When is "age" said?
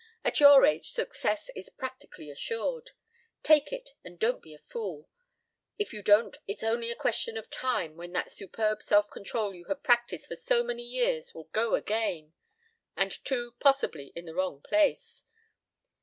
0.65-0.89